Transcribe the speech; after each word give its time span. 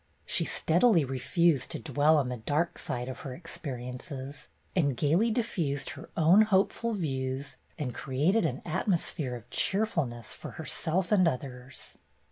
She 0.25 0.45
steadily 0.45 1.05
refused 1.05 1.69
to 1.69 1.79
dwell 1.79 2.17
on 2.17 2.29
the 2.29 2.37
dark 2.37 2.79
side 2.79 3.07
of 3.07 3.19
her 3.19 3.35
ex 3.35 3.55
periences, 3.59 4.47
and 4.75 4.97
gayly 4.97 5.29
diffused 5.29 5.91
her 5.91 6.09
own 6.17 6.41
hopeful 6.41 6.93
views 6.93 7.57
and 7.77 7.93
created 7.93 8.43
an 8.47 8.63
atmosphere 8.65 9.35
of 9.35 9.47
cheerful 9.51 10.07
ness 10.07 10.33
for 10.33 10.53
herself 10.57 11.11
and 11.11 11.27
others. 11.27 11.99